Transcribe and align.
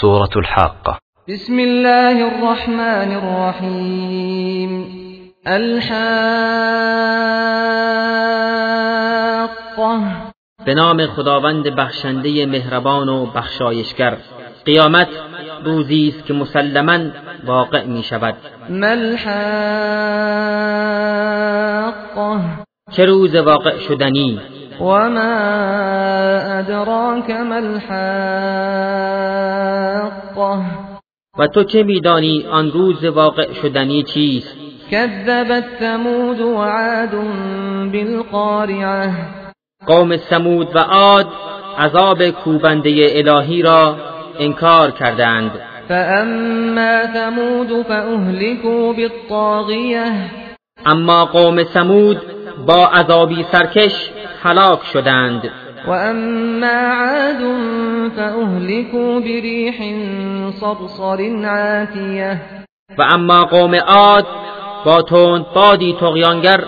سورة 0.00 0.30
الحاقة 0.36 0.98
بسم 1.28 1.58
الله 1.58 2.26
الرحمن 2.28 3.10
الرحيم 3.20 4.84
الحاقة 5.46 5.98
به 10.66 10.74
نام 10.74 11.06
خداوند 11.06 11.68
بخشنده 11.68 12.46
مهربان 12.46 13.08
و 13.08 13.26
بخشایشگر. 13.26 14.16
قیامت 14.64 15.08
روزی 15.64 16.08
است 16.08 16.26
که 16.26 16.34
مسلما 16.34 16.98
واقع 17.46 17.84
می 17.84 18.02
شود. 18.02 18.34
ما 18.70 18.86
الحاقة؟ 18.86 19.58
چه 22.92 23.04
روز 23.04 23.34
واقع 23.34 23.78
شدنی؟ 23.78 24.40
وما 24.80 26.58
ادراك 26.58 27.30
ما 27.30 27.58
الحاقة 27.58 27.98
و 31.38 31.46
تو 31.46 31.64
چه 31.64 31.82
میدانی 31.82 32.46
آن 32.50 32.70
روز 32.70 33.04
واقع 33.04 33.52
شدنی 33.52 34.02
چیست؟ 34.02 34.56
كذبت 34.90 35.64
ثمود 35.80 36.40
وعاد 36.40 37.10
بالقارعة 37.92 39.10
قوم 39.86 40.16
سمود 40.16 40.76
و 40.76 40.78
عاد 40.78 41.26
عذاب 41.78 42.30
کوبنده 42.30 42.90
الهی 42.96 43.62
را 43.62 43.96
انکار 44.38 44.90
کردند. 44.90 45.50
فأما 45.88 47.06
ثمود 47.14 47.82
فأهلكوا 47.82 48.92
بالطاغية 48.92 50.12
اما 50.86 51.24
قوم 51.24 51.64
سمود 51.64 52.37
با 52.68 52.86
عذابی 52.86 53.46
سرکش 53.52 54.10
هلاک 54.42 54.84
شدند. 54.92 55.42
وأما 55.88 56.92
عاد 56.92 57.42
فأهلكوا 58.16 59.20
بريح 59.20 59.76
صرصر 60.50 61.46
عاتية. 61.46 62.40
و 62.98 63.02
اما 63.02 63.44
قوم 63.44 63.74
عاد 63.74 64.26
با 64.84 65.02
تند 65.02 65.46
بادی 65.54 65.96
تغیانگر 66.00 66.64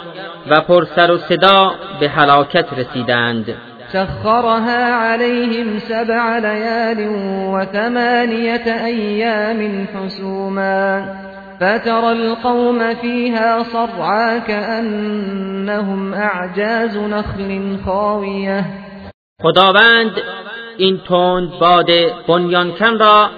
و 0.51 0.61
پرسر 0.61 1.11
و 1.11 1.19
صدا 1.19 1.71
به 2.01 2.09
هلاکت 2.09 2.67
رسیدند. 2.79 3.55
سخرها 3.93 4.95
عليهم 4.95 5.79
سبع 5.79 6.39
ليال 6.39 7.09
وثمانية 7.55 8.85
أيام 8.85 9.87
حسوما. 9.95 11.30
فترى 11.63 12.13
القوم 12.13 12.95
فيها 12.95 13.63
صرعا 13.63 14.39
كأنهم 14.39 16.15
أعجاز 16.15 16.97
نخل 16.97 17.79
خاوية. 17.85 18.65
خداوند 19.43 20.23
این 20.77 21.01
تند 21.09 21.51
باد 21.61 21.91
بنیانکن 22.29 22.99
را 22.99 23.31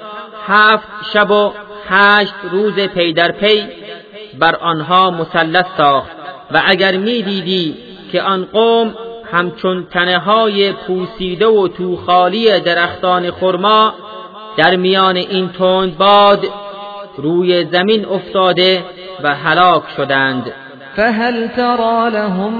هفت 0.46 0.88
شب 1.12 1.30
و 1.30 1.52
هشت 1.88 2.34
روز 2.50 2.74
پی 2.74 3.12
در 3.12 3.32
پی 3.32 3.68
بر 4.38 4.56
آنها 4.56 5.10
مسلط 5.10 5.66
ساخت 5.76 6.16
و 6.50 6.62
اگر 6.66 6.96
می‌دیدی 6.96 7.76
که 8.12 8.22
آن 8.22 8.44
قوم 8.44 8.94
همچون 9.32 9.86
تنه 9.86 10.18
های 10.18 10.72
پوسیده 10.72 11.46
و 11.46 11.68
توخالی 11.68 12.60
درختان 12.60 13.30
خرما 13.30 13.94
در 14.56 14.76
میان 14.76 15.16
این 15.16 15.48
تند 15.48 15.98
باد 15.98 16.48
روی 17.16 17.64
زمین 17.64 18.04
افتاده 18.04 18.84
و 19.24 19.34
هلاک 19.34 19.82
شدند. 19.96 20.52
فهل 20.96 21.48
ترى 21.48 22.10
لهم 22.10 22.52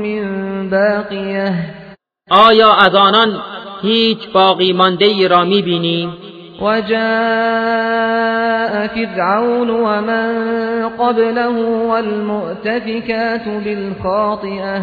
من 0.00 0.70
باقية 0.70 1.54
آیا 2.30 2.72
از 2.72 2.94
آنان 2.94 3.42
هیچ 3.82 4.18
باقی 4.32 4.72
مانده 4.72 5.28
را 5.28 5.44
می‌بینی؟ 5.44 6.12
وجاء 6.60 7.86
فرعون 8.86 9.70
ومن 9.70 10.88
قبله 10.88 11.46
والمؤتفكات 11.88 13.48
بالخاطئة 13.64 14.82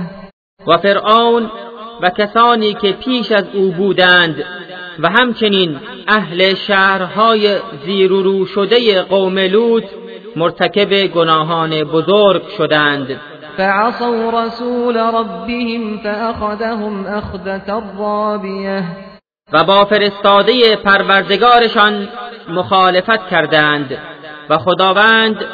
و 0.67 0.77
فرعون 0.77 1.51
و 2.01 2.09
کسانی 2.09 2.73
که 2.73 2.91
پیش 2.91 3.31
از 3.31 3.45
او 3.53 3.71
بودند 3.71 4.43
و 4.99 5.09
همچنین 5.09 5.79
اهل 6.07 6.53
شهرهای 6.53 7.57
زیر 7.85 8.13
و 8.13 8.23
رو 8.23 8.45
شده 8.45 9.01
قوم 9.01 9.39
لوط 9.39 9.83
مرتکب 10.35 11.07
گناهان 11.07 11.83
بزرگ 11.83 12.47
شدند. 12.57 13.19
فعصوا 13.57 14.29
رسول 14.29 14.97
ربهم 14.97 15.97
فأخذهم 16.03 17.05
أخذة 17.05 17.83
رابية. 17.99 18.83
و 19.53 19.63
با 19.63 19.85
فرستاده 19.85 20.75
پروردگارشان 20.75 22.07
مخالفت 22.49 23.29
کردند 23.29 23.97
و 24.49 24.57
خداوند 24.57 25.45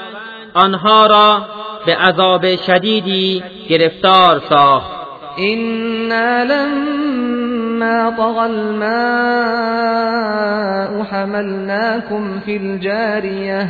آنها 0.54 1.06
را 1.06 1.42
به 1.86 1.96
عذاب 1.96 2.56
شدیدی 2.56 3.44
گرفتار 3.70 4.42
ساخت. 4.50 5.00
إنا 5.40 6.44
لما 6.44 7.49
طغى 8.18 8.46
الماء 8.46 9.80
حملناكم 11.04 12.40
في 12.46 12.58
الجارية 12.58 13.70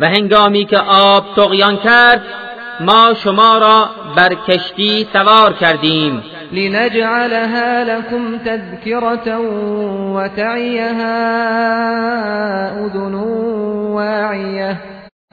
و 0.00 0.06
هنگامی 0.06 0.64
که 0.64 0.78
آب 0.78 1.24
تغیان 1.36 1.76
کرد 1.76 2.22
ما 2.80 3.14
شما 3.14 3.58
را 3.58 3.90
بر 4.16 4.34
کشتی 4.48 5.06
سوار 5.12 5.52
کردیم. 5.52 6.22
لنجعلها 6.52 7.84
لكم 7.84 8.38
تذكرة 8.38 9.38
وتعيها 10.14 11.16
أذن 12.86 13.14
واعية 13.94 14.76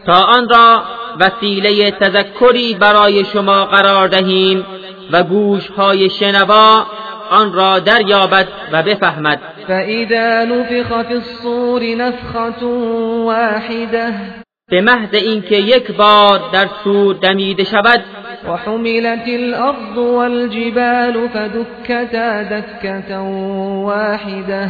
تا 0.06 0.14
آن 0.14 0.50
را 0.50 0.84
وسیله 1.20 1.92
تذکری 1.92 2.74
برای 2.74 3.26
شما 3.26 3.66
قرار 3.66 4.08
دهیم 4.08 4.66
و 5.12 5.24
گوشهای 5.24 6.10
شنوا 6.10 6.86
آن 7.30 7.54
را 7.54 7.80
دریابد 7.80 8.48
و 8.72 8.84
بفهمد. 8.84 9.40
فإذا 9.68 10.44
نفخ 10.44 11.02
في 11.02 11.14
الصور 11.14 11.96
نفخة 11.96 12.66
واحدة 13.26 14.14
به 14.72 14.82
محض 14.82 15.14
اینکه 15.14 15.56
یک 15.56 15.92
بار 15.92 16.40
در 16.54 16.68
سور 16.84 17.16
دمیده 17.16 17.64
شود 17.64 18.04
وحملت 18.48 19.28
الأرض 19.28 19.98
والجبال 19.98 21.30
فدكتا 21.30 22.44
دكة 22.44 23.20
واحدة 23.84 24.70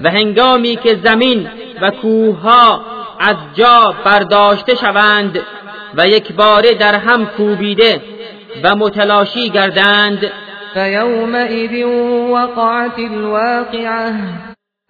و 0.00 0.10
هنگامی 0.10 0.76
که 0.76 0.96
زمین 1.04 1.48
و 1.82 1.90
کوهها 1.90 2.84
از 3.20 3.36
جا 3.54 3.94
برداشته 4.04 4.74
شوند 4.74 5.40
و 5.94 6.08
یک 6.08 6.32
باره 6.32 6.74
در 6.74 6.94
هم 6.94 7.26
کوبیده 7.26 8.00
و 8.64 8.76
متلاشی 8.76 9.50
گردند 9.50 10.30
فيومئذ 10.74 11.84
وقعت 12.30 12.98
الواقعة. 12.98 14.14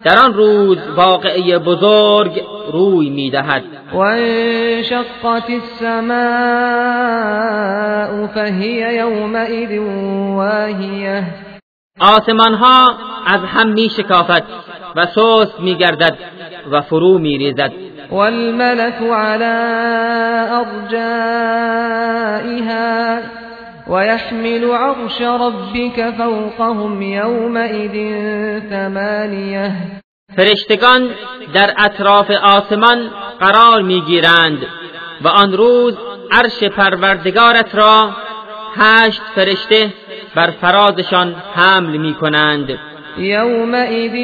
در 0.05 0.19
آن 0.19 0.33
روز 0.33 0.77
واقعه 0.97 1.57
بزرگ 1.57 2.41
روی 2.73 3.09
میدهد. 3.09 3.63
وانشقت 3.93 5.49
السماء 5.49 6.13
فهي 8.27 8.97
يومئذ 8.97 9.79
واهية. 10.37 11.23
آسمان 11.99 12.53
ها 12.53 12.87
از 13.25 13.41
هم 13.43 13.69
می 13.69 13.89
شکافد 13.89 14.43
و 14.95 15.05
سست 15.05 15.59
می 15.59 15.75
گردد 15.75 16.17
و 16.71 16.81
فرو 16.81 17.17
می 17.17 17.37
ریزد 17.37 17.71
والملك 18.11 19.01
على 19.01 19.55
ويحمل 23.87 24.71
عرش 24.71 25.21
ربك 25.21 26.13
فوقهم 26.17 27.01
يومئذ 27.01 27.95
ثمانية. 28.69 29.71
فرشتگان 30.37 31.09
در 31.53 31.73
اطراف 31.77 32.31
آسمان 32.31 33.09
قرار 33.39 33.81
می‌گیرند 33.81 34.65
و 35.21 35.27
آن 35.27 35.53
روز 35.53 35.97
عرش 36.31 36.63
پروردگارت 36.63 37.75
را 37.75 38.11
هشت 38.75 39.21
فرشته 39.35 39.93
بر 40.35 40.51
فرازشان 40.61 41.35
حمل 41.55 41.97
می 41.97 42.13
کنند 42.13 42.79
يومئذ 43.17 44.15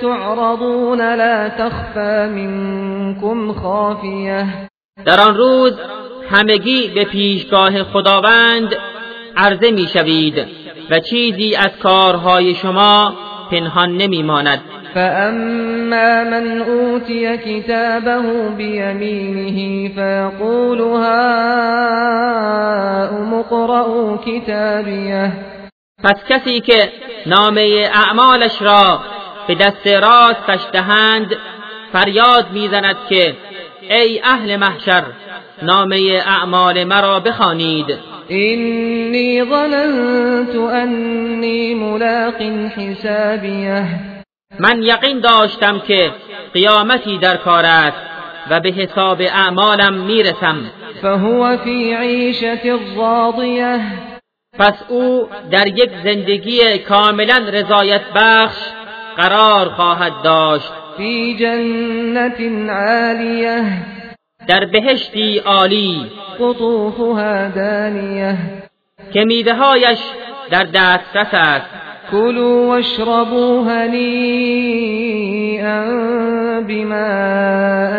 تعرضون 0.00 1.00
لا 1.00 1.48
تخفى 1.48 2.28
منكم 2.28 3.52
خافية 3.52 4.46
در 5.04 5.20
آن 5.20 5.36
روز 5.36 5.72
همگی 6.30 6.88
به 6.94 7.04
پیشگاه 7.04 7.82
خداوند 7.82 8.76
عرضه 9.36 9.70
می 9.70 9.88
شوید 9.88 10.46
و 10.90 11.00
چیزی 11.00 11.56
از 11.56 11.70
کارهای 11.82 12.54
شما 12.54 13.14
پنهان 13.50 13.96
نمی 13.96 14.22
ماند 14.22 14.60
فأما 14.94 16.24
من 16.24 16.62
أوتي 16.62 17.36
كتابه 17.36 18.48
بيمينه 18.48 19.88
فيقول 19.94 20.80
هاؤم 20.80 21.14
اقرءوا 23.34 24.16
كتابيه. 24.16 25.32
پس 26.04 26.24
کسی 26.28 26.60
که 26.60 26.92
نامه 27.26 27.90
اعمالش 27.94 28.62
را 28.62 29.00
به 29.48 29.54
دست 29.54 29.86
راستش 29.86 30.60
دهند 30.72 31.36
فریاد 31.92 32.46
می‌زند 32.52 32.96
که 33.08 33.36
ای 33.90 34.20
اهل 34.24 34.56
محشر 34.56 35.02
نامه 35.62 36.22
اعمال 36.26 36.84
مرا 36.84 37.20
بخوانید. 37.20 37.98
اینی 38.28 39.44
ظننت 39.44 40.56
انی 40.56 41.74
ملاق 41.74 42.42
حسابیه 42.76 43.86
من 44.58 44.82
یقین 44.82 45.20
داشتم 45.20 45.78
که 45.78 46.10
قیامتی 46.52 47.18
در 47.18 47.36
کار 47.36 47.64
است 47.64 47.98
و 48.50 48.60
به 48.60 48.70
حساب 48.70 49.20
اعمالم 49.20 49.94
می‌رسم. 49.94 50.56
فهو 51.02 51.56
فی 51.56 51.94
عیشت 51.94 52.66
راضیه 52.96 53.80
پس 54.58 54.74
او 54.88 55.28
در 55.50 55.66
یک 55.66 55.90
زندگی 56.04 56.78
کاملا 56.78 57.38
رضایت 57.52 58.02
بخش 58.14 58.58
قرار 59.16 59.68
خواهد 59.68 60.12
داشت. 60.24 60.72
فی 60.96 61.36
جنت 61.36 62.40
عالیه. 62.70 63.64
در 64.48 64.64
بهشتی 64.64 65.38
عالی. 65.38 66.06
قطوفها 66.40 67.48
دانیه. 67.48 68.38
که 69.12 69.24
میوههایش 69.24 69.98
در 70.50 70.64
دسترس 70.64 71.28
است. 71.32 71.66
كلوا 72.10 72.66
واشربوا 72.66 73.62
هنيئا 73.64 75.04
بما 76.60 77.06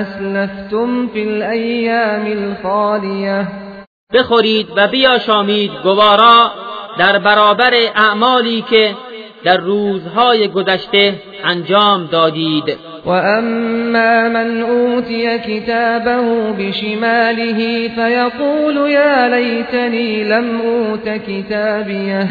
اسلفتم 0.02 1.08
في 1.08 1.22
الايام 1.22 2.26
الخاليه 2.26 3.48
بخورید 4.14 4.68
و 4.76 4.88
بیاشامید 4.88 5.72
گوارا 5.84 6.52
در 6.98 7.20
برابر 7.20 7.74
اعمالی 7.96 8.62
که 8.62 8.96
در 9.44 9.58
روزهای 9.58 10.48
گذشته 10.48 11.22
انجام 11.44 12.06
دادید. 12.06 12.78
و 13.06 13.10
اما 13.10 14.30
من 14.30 14.62
اوتی 14.62 15.40
کتابه 15.40 16.54
بشماله 16.60 17.90
فیقول 17.96 18.90
یا 18.92 19.28
لیتنی 19.28 20.24
لم 20.24 20.62
اوت 20.62 21.08
کتابیه 21.10 22.30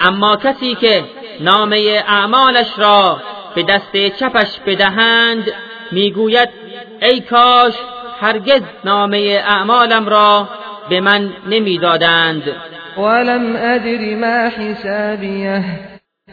اما 0.00 0.36
کسی 0.36 0.74
که 0.74 1.04
نامه 1.40 2.02
اعمالش 2.08 2.78
را 2.78 3.20
به 3.54 3.62
دست 3.62 3.96
چپش 4.20 4.60
بدهند 4.66 5.44
می‌گوید 5.92 6.48
ای 7.02 7.20
کاش 7.20 7.74
هرگز 8.20 8.60
نامه 8.84 9.42
اعمالم 9.48 10.08
را 10.08 10.48
به 10.90 11.00
من 11.00 11.30
نمی‌دادند. 11.50 12.42
ولم 12.98 13.56
ادر 13.56 14.14
ما 14.14 14.48
حسابیه 14.48 15.64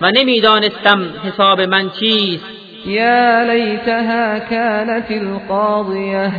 و 0.01 0.11
نمی‌دانستم 0.11 1.13
حساب 1.23 1.61
من 1.61 1.89
چیست. 1.89 2.58
یا 2.85 3.43
لیتها 3.43 4.39
كانت 4.39 5.11
القاضیه 5.11 6.31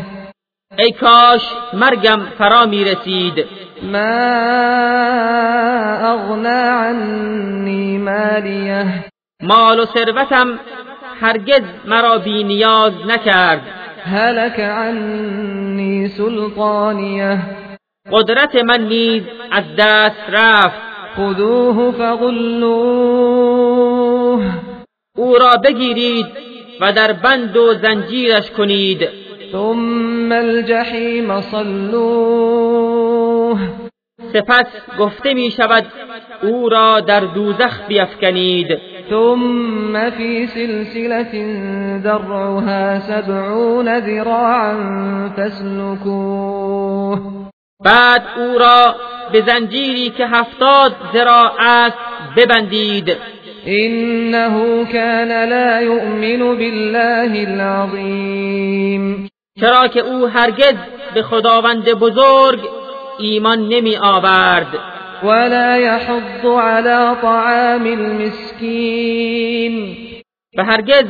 ای 0.78 0.92
کاش 0.92 1.40
مرگم 1.72 2.20
فرا 2.38 2.66
می 2.66 2.84
رسید 2.84 3.46
ما 3.82 4.20
اغنا 6.12 6.70
عنی 6.70 7.98
مالیه. 7.98 9.04
مال 9.42 9.80
و 9.80 9.84
ثروتم 9.84 10.58
هرگز 11.20 11.62
مرا 11.86 12.18
بی 12.18 12.44
نیاز 12.44 12.92
نکرد. 13.06 13.62
هلك 14.04 14.60
عنی 14.60 16.08
سلطانیه. 16.08 17.38
قدرت 18.12 18.56
من 18.64 18.80
نیز 18.80 19.22
از 19.52 19.64
دست 19.78 20.24
رفت. 20.28 20.76
خذوه 21.16 21.92
فغلوه. 21.92 22.60
او 25.20 25.38
را 25.38 25.56
بگیرید 25.56 26.26
و 26.80 26.92
در 26.92 27.12
بند 27.12 27.56
و 27.56 27.74
زنجیرش 27.74 28.50
کنید. 28.50 29.08
ثم 29.52 30.32
الجحیم 30.32 31.40
صلوه. 31.40 32.80
سپس 34.32 34.66
گفته 34.98 35.34
می 35.34 35.50
شود 35.50 35.86
او 36.42 36.68
را 36.68 37.00
در 37.00 37.20
دوزخ 37.20 37.80
بیفکنید. 37.88 38.78
ثم 39.10 40.10
في 40.10 40.46
سلسلة 40.46 41.32
درعها 42.04 43.00
سبعون 43.00 44.00
ذراعا 44.00 44.74
فاسلكوه 45.36 47.20
بعد 47.84 48.22
او 48.36 48.58
را 48.58 48.94
به 49.32 49.40
زنجیری 49.40 50.10
که 50.10 50.26
هفتاد 50.26 50.92
ذراع 51.12 51.52
است 51.58 51.98
ببندید. 52.36 53.16
انه 53.66 54.84
كان 54.84 55.48
لا 55.48 55.80
يؤمن 55.80 56.56
بالله 56.56 57.32
العظیم 57.48 59.30
چرا 59.60 59.88
که 59.88 60.00
او 60.00 60.26
هرگز 60.26 60.74
به 61.14 61.22
خداوند 61.22 61.84
بزرگ 61.84 62.60
ایمان 63.18 63.68
نمی 63.68 63.96
آورد. 63.96 64.78
ولا 65.22 65.76
يحض 65.76 66.46
على 66.46 67.16
طعام 67.22 67.86
المسكين. 67.86 69.74
و 70.58 70.64
هرگز 70.64 71.04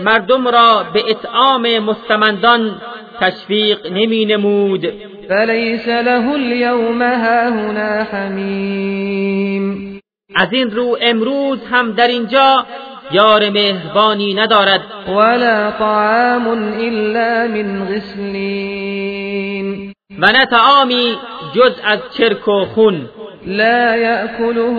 مردم 0.00 0.48
را 0.48 0.86
به 0.94 1.02
اطعام 1.10 1.78
مستمندان 1.78 2.80
تشویق 3.20 3.86
نمی 3.86 4.24
نمود. 4.24 4.92
فليس 5.28 5.88
له 5.88 6.34
اليوم 6.34 7.02
هاهنا 7.02 8.06
حمیم 8.12 9.91
از 10.34 10.48
این 10.52 10.70
رو 10.70 10.98
امروز 11.00 11.58
هم 11.70 11.92
در 11.92 12.08
اینجا 12.08 12.66
یار 13.12 13.50
مهربانی 13.50 14.34
ندارد. 14.34 14.80
ولا 15.08 15.70
طعام 15.70 16.48
الا 16.80 17.48
من 17.48 17.84
غسلین. 17.84 19.92
و 20.18 20.26
نه 20.26 20.46
تعامی 20.46 21.16
جز 21.54 21.72
از 21.84 21.98
چرک 22.18 22.48
و 22.48 22.64
خون. 22.64 23.08
لا 23.46 23.96
يأكله 23.96 24.78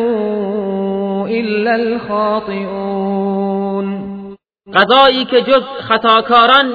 الا 1.30 1.72
الخاطئون. 1.72 3.24
غذایی 4.74 5.26
که 5.26 5.42
جز 5.42 5.64
خطاکاران 5.90 6.74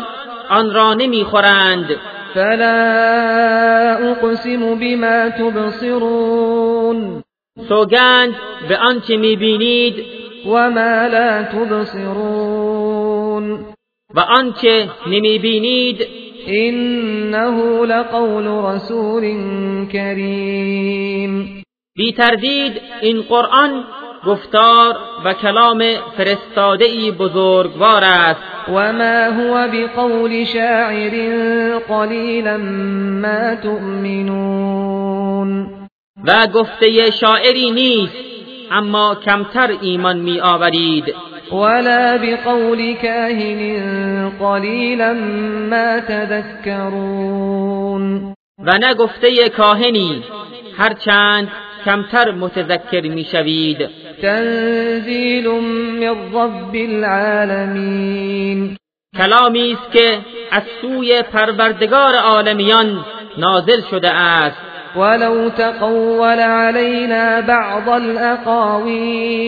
آن 0.51 0.75
را 0.75 0.95
نمی‌خورند. 0.95 1.87
فلا 2.35 3.97
اقسم 4.01 4.75
بما 4.75 5.31
تبصرون. 5.31 7.23
سوگند 7.69 8.35
به 8.69 8.77
آنچه 8.77 9.17
می‌بینید. 9.17 10.05
و 10.47 10.71
ما 10.71 11.07
لا 11.07 11.43
تبصرون 11.43 12.79
و 14.15 14.21
آنچه 14.21 14.89
نمی‌بینید. 15.07 16.07
انه 16.47 17.87
لقول 17.87 18.47
رسول 18.47 19.23
کریم 19.93 21.63
بی 21.97 22.13
تردید 22.13 22.81
این 23.01 23.23
قرآن 23.23 23.85
گفتار 24.27 24.97
و 25.25 25.33
کلام 25.33 25.83
فرستاده 26.17 26.85
ای 26.85 27.11
بزرگوار 27.11 28.05
است. 28.05 28.41
و 28.69 28.93
ما 28.93 29.25
هو 29.25 29.69
بقول 29.69 30.45
شاعر 30.45 31.79
قلیلا 31.79 32.57
ما 32.57 33.55
تؤمنون 33.63 34.99
و 36.29 36.47
گفته 36.47 37.11
شاعری 37.11 37.71
نیست 37.71 38.15
اما 38.71 39.15
کمتر 39.15 39.77
ایمان 39.81 40.17
می 40.17 40.41
آورید. 40.41 41.15
ولا 41.53 42.19
بقول 42.19 42.95
كاهن 42.95 44.33
قلیلا 44.41 45.13
ما 45.71 46.01
تذكرون. 46.01 47.55
و 48.59 48.79
نه 48.79 48.95
گفته 48.95 49.49
کاهنی 49.49 50.25
هرچند 50.79 51.49
کمتر 51.85 52.31
متذکر 52.31 53.01
می‌شوید 53.01 53.89
تنزیل 54.23 55.49
من 55.49 56.03
رب 56.33 56.75
العالمین 56.75 58.77
کلامی 59.19 59.73
است 59.73 59.93
که 59.93 60.19
از 60.51 60.63
سوی 60.81 61.23
پروردگار 61.23 62.15
عالمیان 62.15 63.05
نازل 63.39 63.81
شده 63.91 64.11
است. 64.11 64.68
ولو 64.97 65.49
تقول 65.49 66.41
علينا 66.41 67.41
بعض 67.41 67.89
الاقاویل 67.89 69.39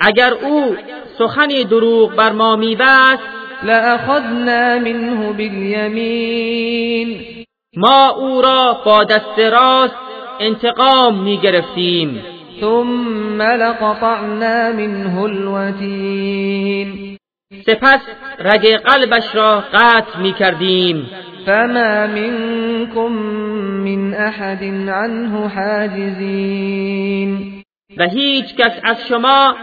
اگر 0.00 0.32
او 0.32 0.76
سخنی 1.18 1.64
دروغ 1.64 2.14
بر 2.14 2.32
ما 2.32 2.56
میبست 2.56 3.22
لأخذنا 3.62 4.78
منه 4.78 5.32
بالیمین 5.32 7.20
ما 7.76 8.08
او 8.08 8.42
را 8.42 8.82
با 8.84 9.04
دست 9.04 9.38
راست 9.38 9.94
انتقام 10.40 11.22
می 11.22 11.36
گرفتیم 11.36 12.24
ثم 12.60 13.42
لقطعنا 13.42 14.72
منه 14.72 15.22
الوتین 15.22 17.18
سپس 17.66 18.00
رگ 18.38 18.76
قلبش 18.76 19.34
را 19.34 19.64
قطع 19.72 20.18
می 20.18 20.32
کردیم 20.32 21.10
فما 21.46 22.06
منكم 22.06 23.12
من 23.82 24.14
احد 24.14 24.64
عنه 24.88 25.48
حاجزین 25.48 27.32
و 27.98 28.08
هیچ 28.08 28.56
کس 28.56 28.72
از 28.84 28.96
شما 29.08 29.54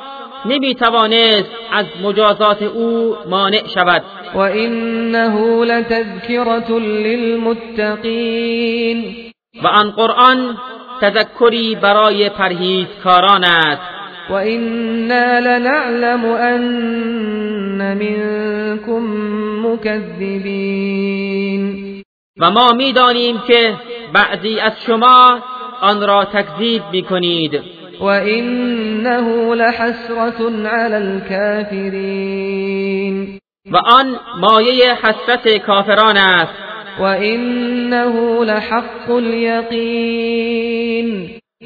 نمی‌توانست 0.45 1.49
از 1.73 1.85
مجازات 2.03 2.63
او 2.63 3.15
مانع 3.29 3.67
شود. 3.73 4.03
و 4.35 4.37
انه 4.37 5.65
لتذکرة 5.65 6.79
للمتقین 7.03 8.35
و 9.63 9.67
آن 9.67 9.91
قرآن 9.91 10.57
تذکری 11.01 11.75
برای 11.75 12.29
پرهیزکاران 12.29 13.43
است. 13.43 13.98
و 14.29 14.33
انا 14.33 15.39
لنعلم 15.39 16.25
ان 16.25 17.97
منكم 17.97 19.03
مكذبین 19.65 21.63
و 22.39 22.51
ما 22.51 22.73
می‌دانیم 22.73 23.39
که 23.47 23.75
بعضی 24.13 24.59
از 24.59 24.71
شما 24.85 25.39
آن 25.81 26.07
را 26.07 26.25
تکذیب 26.25 26.81
می‌کنید. 26.91 27.61
و 27.99 28.03
انه 28.03 29.55
لحسرة 29.55 30.67
على 30.67 30.95
الكافرین 30.95 32.19
و 33.71 33.77
آن 33.77 34.19
مایه 34.39 34.93
حسرت 34.93 35.57
کافران 35.57 36.17
است. 36.17 36.53
و 36.99 37.03
انه 37.03 38.43
لحق 38.43 39.09
الیقین 39.09 40.59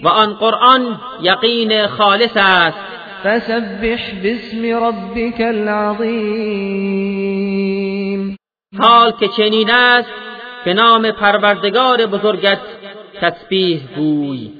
و 0.01 0.07
آن 0.07 0.33
قرآن 0.33 0.99
یقین 1.21 1.87
خالص 1.87 2.37
است. 2.37 2.77
فسبح 3.23 4.21
باسم 4.23 4.65
ربك 4.85 5.41
العظیم. 5.41 6.13
حال 8.79 9.11
که 9.11 9.27
چنین 9.27 9.69
است 9.71 10.09
به 10.65 10.73
نام 10.73 11.11
پروردگار 11.11 12.05
بزرگت 12.05 12.59
تسبیح 13.21 13.81
گوی. 13.95 14.53